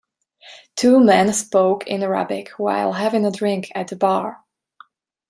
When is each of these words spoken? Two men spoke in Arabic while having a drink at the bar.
Two 0.75 0.99
men 0.99 1.31
spoke 1.31 1.85
in 1.85 2.01
Arabic 2.01 2.49
while 2.57 2.91
having 2.93 3.23
a 3.23 3.29
drink 3.29 3.71
at 3.75 3.89
the 3.89 3.95
bar. 3.95 4.43